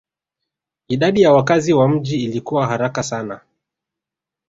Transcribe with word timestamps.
Idadi 0.87 1.21
ya 1.21 1.33
wakazi 1.33 1.73
wa 1.73 1.87
mji 1.89 2.23
ilikua 2.23 2.67
haraka 2.67 3.03
sana 3.03 3.41